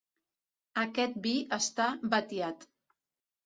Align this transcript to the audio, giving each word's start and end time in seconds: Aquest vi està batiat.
Aquest 0.83 1.21
vi 1.27 1.35
està 1.59 1.93
batiat. 2.17 2.69